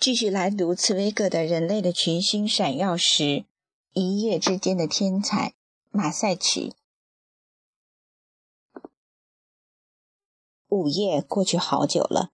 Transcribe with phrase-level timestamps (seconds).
[0.00, 3.44] 继续来读茨威格的《人类的群星闪耀时，
[3.92, 5.50] 一夜之间的天才》
[5.90, 6.72] 马赛曲。
[10.70, 12.30] 午夜过去好久了，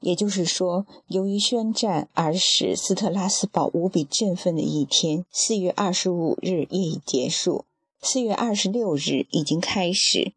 [0.00, 7.66] 也就是说，由于宣战而使斯特拉斯堡无比振奋的一天——四月二十五日夜已结束，
[8.00, 10.32] 四月二十六日已经开始。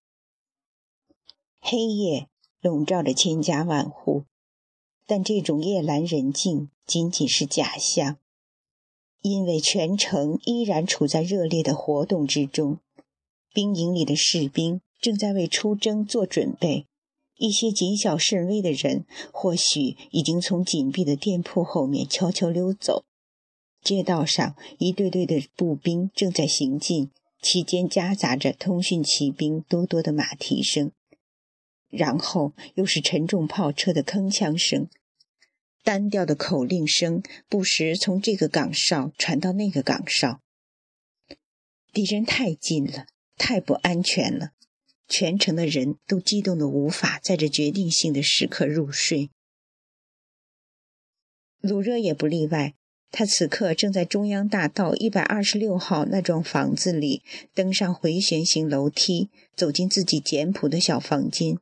[1.61, 2.27] 黑夜
[2.59, 4.25] 笼罩着千家万户。
[5.07, 8.17] 但这种夜阑人静仅仅是假象，
[9.21, 12.79] 因为全城依然处在热烈的活动之中。
[13.53, 16.85] 兵营里的士兵正在为出征做准备，
[17.37, 23.05] 一些谨小慎微的人或许已经从紧闭的店铺后面悄悄溜走。
[23.81, 27.09] 街道上一队队的步兵正在行进，
[27.41, 30.91] 其间夹杂着通讯骑兵多多的马蹄声。
[31.89, 34.89] 然后又是沉重炮车的铿锵声，
[35.83, 40.41] 单调的口令声不时从这个岗哨传到那个岗哨。
[41.93, 44.51] 敌人太近了，太不安全了，
[45.07, 49.31] 全城的人都激动的无法在这决定性的时刻入睡。
[51.61, 52.75] 鲁热也不例外，
[53.09, 57.23] 他此刻正在中央大道一百二十六号那幢房子里，
[57.55, 61.57] 登上回旋型楼梯，走进自己简朴的小房间。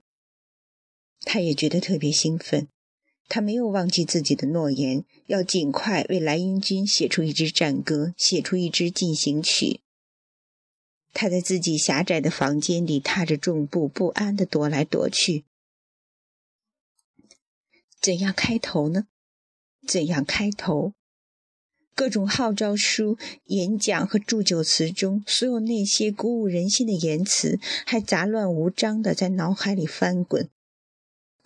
[1.26, 2.68] 他也觉得特别兴奋，
[3.28, 9.82] 他没有忘记自己的诺言，要尽快为莱茵军写出一支战歌，写出一支进行曲。
[11.14, 15.44] 他在自己狭窄的房间里踏着重步，不安地踱来踱去。
[18.00, 19.08] 怎样开头呢？
[19.88, 20.94] 怎样开头？
[21.96, 30.50] 各种号召书、演讲和祝酒词中，所有那些鼓舞人心的言辞，还杂乱无章地在脑海里翻滚。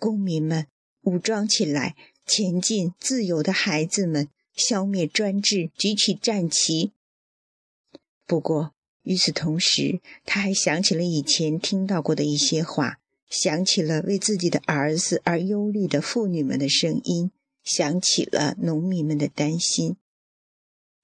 [0.00, 0.66] 公民们，
[1.02, 1.94] 武装起来，
[2.26, 2.94] 前进！
[2.98, 6.92] 自由的孩子们，消灭专制，举起战旗。
[8.26, 12.98] 不过，与此同时，他还想起了以前听到过的一些话，
[13.28, 17.30] 想起了为自己的儿子而忧虑的妇女们的声音，
[17.62, 19.96] 想起了农民们的担心。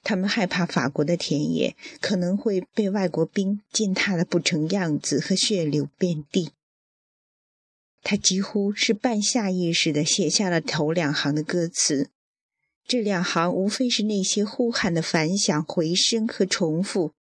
[0.03, 6.53] 他们害怕法国的田野可能会被外国兵践踏的不成样子，和血流遍地。
[8.09, 12.09] 他几乎是半下意识地写下了头两行的歌词，
[12.87, 17.15] 这两行无非是那些呼喊的反响、回声和重复：“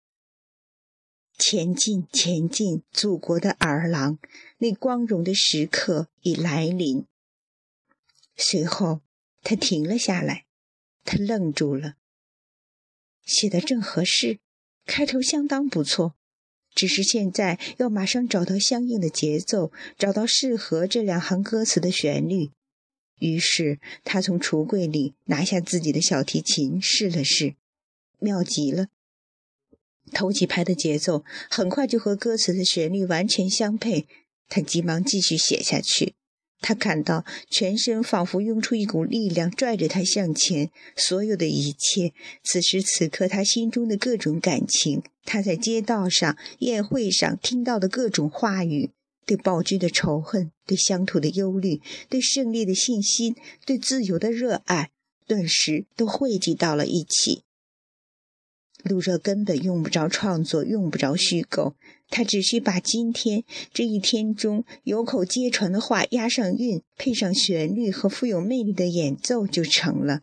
[1.38, 4.18] 前进，前进，祖国的儿郎，
[4.58, 7.06] 那光荣的时刻已来临。”
[8.36, 9.00] 随后，
[9.42, 10.44] 他停了下来，
[11.02, 11.94] 他愣住了。
[13.24, 14.38] 写的正合适，
[14.84, 16.14] 开头相当不错。
[16.74, 22.50] 只是现在要马上找到相应的节奏，找到适合这两行歌词的旋律。
[23.20, 27.54] 于是他从橱柜里拿下自己的小提琴，试了试，
[28.18, 28.88] 妙极了。
[30.12, 34.06] 头几拍的节奏很快就和歌词的旋律完全相配。
[34.48, 36.14] 他急忙继续写下去。
[36.66, 40.70] 他感到全身仿佛涌出一股力量，拽着他向前。
[40.96, 48.88] 所有的一切，此时此刻，他心中的各种感情，他在街道上、宴会上听到的各种话语，
[49.26, 53.36] 对暴君的仇恨，对乡土的忧虑，对胜利的信心，
[53.66, 54.88] 对自由的热爱，
[55.26, 57.42] 顿时都汇集到了一起。
[58.84, 61.74] 陆热根本用不着创作，用不着虚构，
[62.10, 70.20] 他只需把今天这一天中有口皆传的话押上韵，配上旋律和富有魅力的演奏就成了。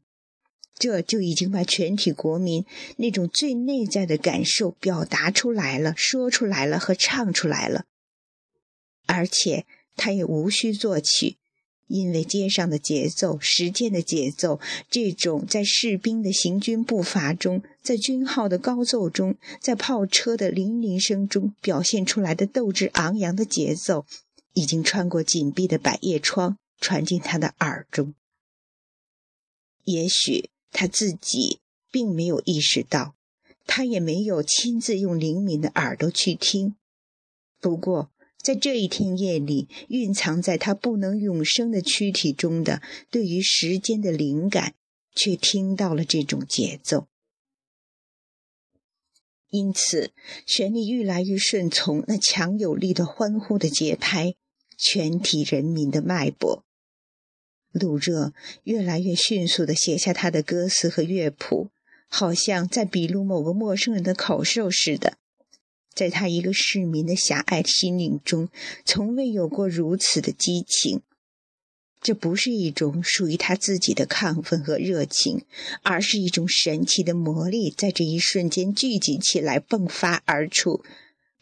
[0.76, 2.66] 这就已经把全体国民
[2.98, 7.86] 那种最内在的感受表达出来了，说出来了和唱出来了。
[9.08, 11.38] 而且他也无需作曲。
[11.92, 14.60] 因为街上的节奏、时间的节奏，
[14.90, 24.06] 这种在士兵的行军步伐中，在军号的高奏中，在炮车的铃铃声中表现出来的斗志昂扬的节奏，
[24.54, 28.14] 已经穿过紧闭的百叶窗，传进他的耳中。
[29.84, 31.60] 也许他自己
[31.92, 33.16] 并没有意识到，
[33.68, 36.76] 他也没有亲自用灵敏的耳朵去听。
[37.60, 38.10] 不过。
[38.42, 44.74] 在这一天夜里，蕴藏在他不能永生的躯体中的对于时间的灵感，
[45.14, 47.08] 却听到了这种节奏。
[49.50, 50.12] 因此，
[50.48, 54.36] 旋律愈来愈顺从那强有力的欢呼的节拍，
[54.78, 56.64] 全体人民的脉搏。
[57.72, 58.34] 鲁热
[58.64, 61.70] 越来越迅速地写下他的歌词和乐谱，
[62.08, 65.18] 好像在笔录某个陌生人的口授似的。
[65.94, 68.50] 在他一个市民的狭隘心灵中，
[68.86, 71.02] 从未有过如此的激情。
[72.02, 75.44] 这不是一种属于他自己的亢奋和热情，
[75.84, 80.84] 而是一种神奇的魔力，在这一瞬间聚集起来，迸发而出，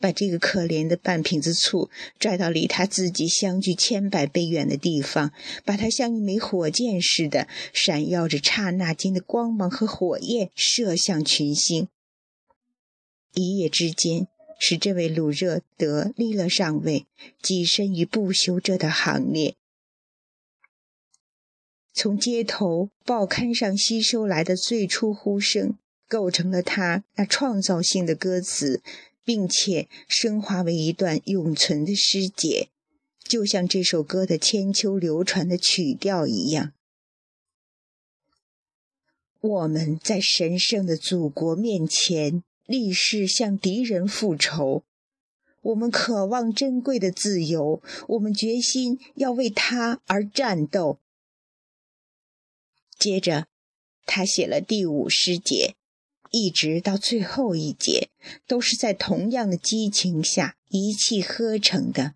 [0.02, 5.32] 把这个可怜的半瓶子醋拽到离他自己相距千百倍远的地方，
[5.64, 11.88] 把它像一枚火箭似的，闪耀着刹那间的光芒和火焰，射向群星。
[13.34, 14.28] 一夜之间，
[14.60, 17.08] 使这位鲁热德立了上位，
[17.42, 19.56] 跻身于不朽者的行列。
[21.94, 25.76] 从街头、报刊上吸收来的最初呼声，
[26.08, 28.82] 构成了他那创造性的歌词，
[29.24, 32.70] 并且升华为一段永存的诗节，
[33.24, 36.74] 就像这首歌的千秋流传的曲调一样。
[39.42, 44.84] 我们在神圣的祖国面前立誓向敌人复仇，
[45.62, 51.00] 我们渴望珍贵的自由，我们决心要为它而战斗。
[53.00, 53.48] 接着，
[54.06, 55.74] 他写了第五诗节，
[56.30, 58.10] 一直到最后一节，
[58.46, 62.14] 都是在同样的激情下一气呵成的。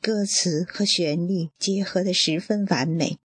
[0.00, 3.18] 歌词和旋律结合得十分完美。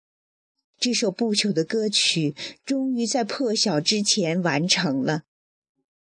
[0.78, 2.34] 这首不朽的歌曲
[2.64, 5.24] 终于在破晓之前完成了。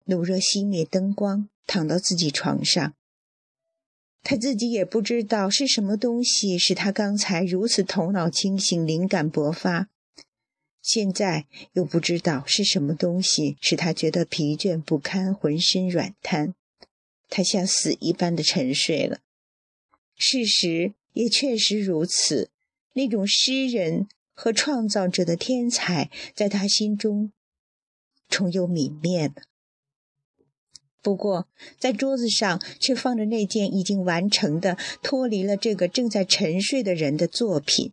[0.06, 2.94] 努热熄灭灯光，躺到自己床上。
[4.24, 9.90] 他自己也不知道是什么东西使他刚才如此头脑清醒、灵感勃发。
[10.82, 16.54] 现在又不知道是什么东西使他觉得疲倦不堪，浑身软瘫，
[17.30, 19.20] 他像死一般的沉睡了。
[20.16, 22.50] 事实也确实如此，
[22.94, 27.32] 那种诗人和创造者的天才在他心中
[28.30, 29.34] 重又泯灭了。
[31.06, 31.48] 不过，
[31.78, 37.92] 在桌子上却放着那件已经完成的、脱离了这个正在沉睡的人的作品。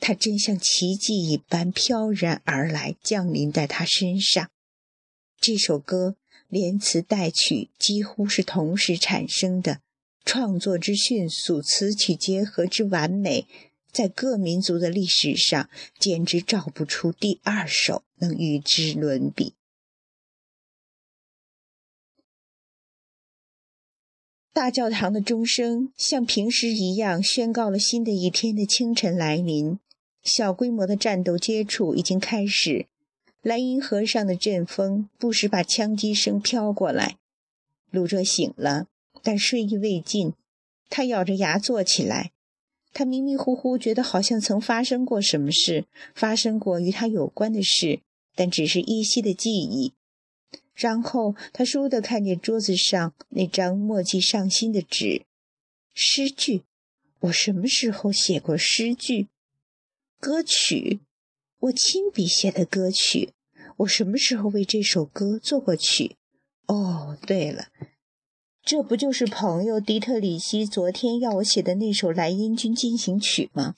[0.00, 4.50] 它真像奇迹一般飘然而来，降临在他身上。
[5.40, 6.16] 这首歌
[6.48, 9.78] 连词带曲几乎是同时产生的，
[10.24, 13.46] 创作之迅速，词曲结合之完美，
[13.92, 15.70] 在各民族的历史上
[16.00, 19.54] 简直找不出第二首能与之伦比。
[24.58, 29.78] 大教堂的钟声像平时一样宣告了新的一天的清晨来临。
[30.24, 32.86] 小规模的战斗接触已经开始，
[33.40, 37.18] 莱茵河上的阵风不时把枪击声飘过来。
[37.92, 38.88] 鲁热醒了，
[39.22, 40.32] 但睡意未尽。
[40.90, 42.32] 他咬着牙坐起来。
[42.92, 45.84] 他迷迷糊糊觉得好像曾发生过什么事，
[46.16, 48.00] 发生过与他有关的事，
[48.34, 49.92] 但只是依稀的记忆。
[50.78, 55.24] 然后他倏地看见桌子上那张墨迹上新的纸，
[55.92, 56.62] 诗句。
[57.22, 59.26] 我什么时候写过诗句？
[60.20, 61.00] 歌曲，
[61.58, 63.32] 我亲笔写的歌曲。
[63.78, 66.14] 我什么时候为这首歌作过曲？
[66.66, 67.68] 哦，对了，
[68.62, 73.74] 这不就是朋友迪特里希昨天要我写的那首《莱茵军进行曲》吗？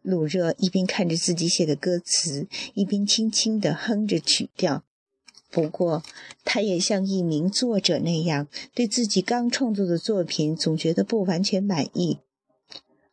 [0.00, 4.84] 鲁热一边看着自己写的歌词，一边轻轻地哼着曲调。
[5.52, 6.02] 不过，
[6.46, 12.18] 他也像一名作者那样，对自己刚创作的作品总觉得不完全满意。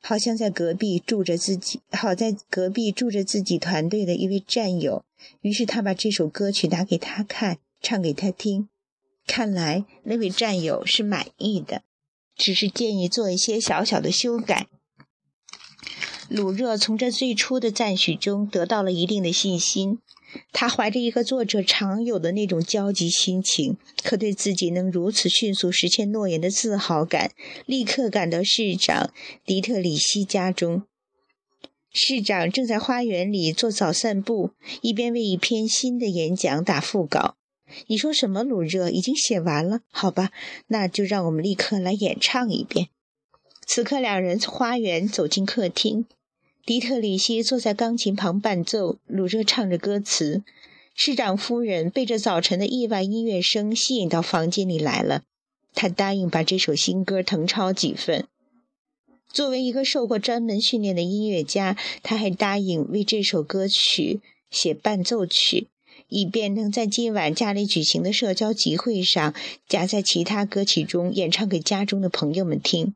[0.01, 5.03] 好像在隔壁住着自己，好在隔壁住着自己团队的一位战友。
[5.41, 8.69] 于是他把这首歌曲拿给他看，唱给他听。
[9.27, 11.81] 看来那位战友是满意的，
[12.37, 14.67] 只是建议做一些小小的修改。
[16.29, 19.99] 鲁热从这最初的赞许中得到了一定的信心。
[20.51, 27.31] 他怀着一个作者常有的那种焦急心情，可对自己能如此迅速实现诺言的自豪感，
[27.65, 29.11] 立刻赶到市长
[29.45, 30.83] 迪特里希家中。
[31.91, 37.35] 市长正在花园里做早散步，一边为一篇新的演讲打副稿。
[37.87, 38.43] 你说什么？
[38.43, 39.81] 鲁热已经写完了？
[39.91, 40.31] 好吧，
[40.67, 42.89] 那就让我们立刻来演唱一遍。
[43.65, 46.05] 此刻，两人从花园走进客厅。
[46.69, 50.43] 迪特里希坐在钢琴旁伴奏，鲁热唱着歌词。
[50.93, 55.23] 市长夫人被这早晨的意外音乐声吸引到房间里来了，
[55.73, 58.27] 她答应把这首新歌誊抄几份。
[59.33, 64.21] 作为一个受过专门训练的音乐家，他还答应为这首歌曲
[64.51, 65.69] 写伴奏曲，
[66.09, 69.33] 以便能在今晚家里举行的社交集会上
[69.67, 72.93] 夹在其他歌曲中演唱给家中的朋友们听。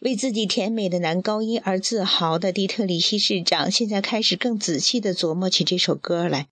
[0.00, 6.48] 为自己甜美的男高音而自豪的迪特里希市长，现在开始更仔细地琢磨起这首歌来。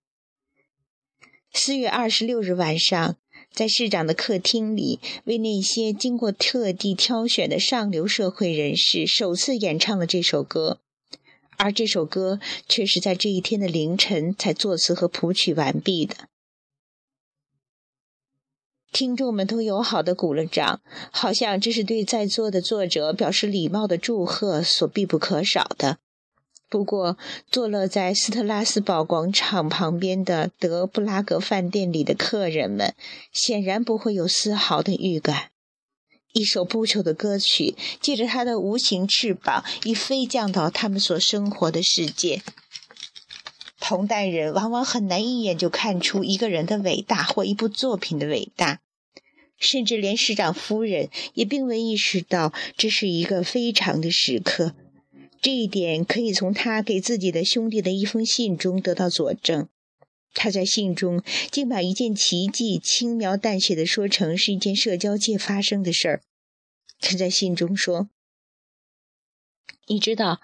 [1.51, 3.17] 四月二十六日晚上，
[3.51, 10.79] 在市长的客厅里，为那些经过特地挑选的上流社会人士首次演唱了这首歌，
[11.57, 16.28] 而这首歌却是在这一天的凌晨才作词和谱曲完毕的。
[18.91, 20.81] 听众们都友好的鼓了掌，
[21.11, 25.97] 好像这是对在座的作者表示礼貌的祝贺所必不可少的。
[26.69, 27.17] 不过，
[27.49, 32.93] 坐落在斯特拉斯堡广场旁边的德布拉格饭店里的客人们，
[33.33, 35.49] 显然不会有丝毫的预感。
[36.33, 42.43] 一首不朽的歌曲，借着它的无形翅膀，已飞降到他们所生活的世界。
[43.79, 48.81] 同代人往往很难一眼就看出一个人的伟大或一部作品的伟大，
[49.57, 54.75] 甚至连市长夫人也并未意识到这是一个非常的时刻。
[55.41, 59.69] 这一点可以从他给自己的兄弟的一封信中得到佐证。
[60.33, 66.21] 他在信中竟把一件奇迹轻描淡写的说成是一件社交界发生的事儿。
[66.99, 68.09] 他在信中说
[69.87, 70.39] ：“你知道，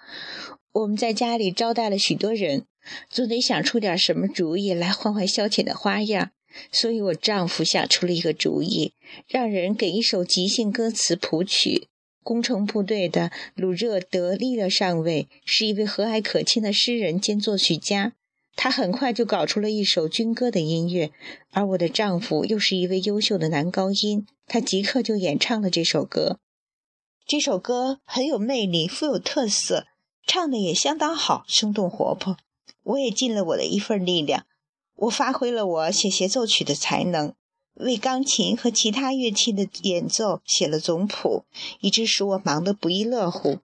[0.72, 2.64] 我们在家里招待了许多人，
[3.08, 6.30] 总得想出点什么主意来换换消遣的花样。
[6.72, 8.92] 所以我丈夫想出了一个主意，
[9.28, 11.88] 让人给一首即兴歌词谱曲。”
[12.24, 18.14] 工程部队的鲁热德利勒上尉是一位和蔼可亲的诗人兼作曲家，
[18.56, 21.12] 他很快就搞出了一首军歌的音乐。
[21.52, 26.40] 而我的丈夫又是一位优秀的男高音，他即刻就演唱了这首歌。
[27.26, 29.86] 这首歌很有魅力，富有特色，
[30.26, 32.38] 唱的也相当好，生动活泼。
[32.86, 34.46] 我也尽了我的一份力量，
[34.94, 37.34] 我发挥了我写协奏曲的才能。
[37.74, 41.44] 为钢琴和其他乐器的演奏写了总谱，
[41.80, 43.58] 一直使我忙得不亦乐乎。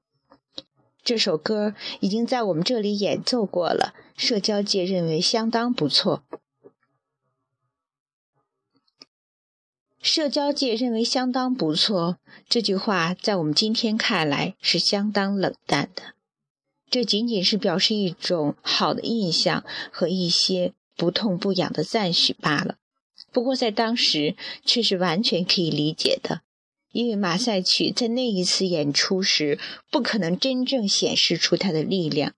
[1.03, 6.23] 这首歌已经在我们这里演奏过了，社交界认为相当不错。
[10.01, 16.15] 社交界认为相当不错，这句话在我们今天看来是相当冷淡的。
[16.93, 22.77] 这仅仅是表示一种好的印象和一些不痛不痒的赞许罢了。
[23.33, 26.43] 不过，在当时却是完全可以理解的，
[26.93, 29.59] 因为马赛曲在那一次演出时
[29.91, 32.35] 不可能真正显示出它的力量。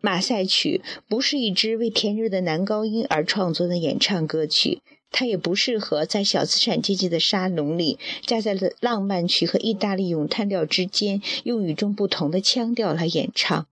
[0.00, 4.80] 马赛曲不是一支为甜热的男高音而创作的演唱歌曲，
[5.12, 13.68] 它也不适合在小资产阶级的沙龙里，夹在了浪漫曲和意大利咏叹调之间，用与众不同的腔调来演唱。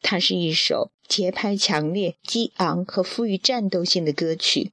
[0.00, 4.70] 它是一首节拍强烈、激昂和富于战斗性的歌曲。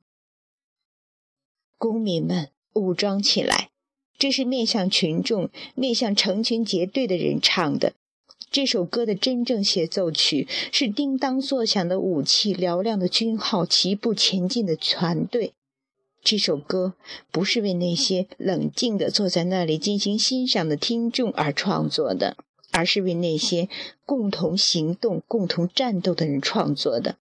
[1.77, 3.69] 公民们武装起来！
[4.17, 7.93] 这是面向群众、面向成群结队的人唱的。
[8.49, 15.53] 这首歌的真正协奏曲是叮当作响的武器、嘹亮的军号、齐步前进的船队。
[16.25, 16.95] 这首歌
[17.31, 22.35] 不是为那些冷静地坐在那里进行欣赏的听众而创作的，
[22.71, 23.69] 而是为那些
[24.07, 27.17] 共同行动、共同战斗的人创作的。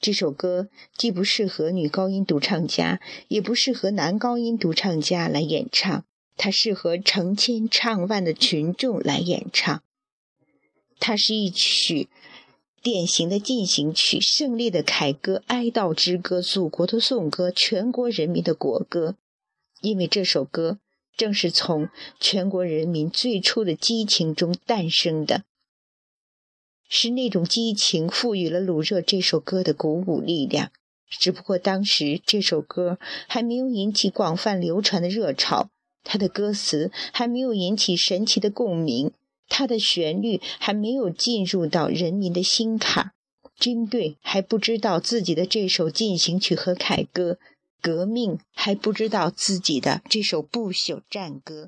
[0.00, 6.06] 这首歌既不适合女高音独唱家，也不适合男高音独唱家来演唱，
[6.38, 9.82] 它适合成千上万的群众来演唱。
[10.98, 12.08] 它是一曲
[12.82, 19.16] 典型的进行曲，胜利的凯歌，哀悼之歌，祖国的颂歌，全国人民的国歌。
[19.80, 20.78] 因为这首歌
[21.16, 25.44] 正是从全国人民最初的激情中诞生的。
[26.88, 30.72] 是那种激情赋予了鲁热这首歌的鼓舞力量，
[31.10, 35.68] 只不过当时这首歌还没有引起广泛流传的热潮，
[36.02, 39.12] 它的歌词还没有引起神奇的共鸣，
[39.48, 43.12] 它的旋律还没有进入到人民的心坎，
[43.58, 47.38] 军队还不知道自己的这首进行曲和凯歌，
[47.82, 51.66] 革命还不知道自己的这首不朽战歌。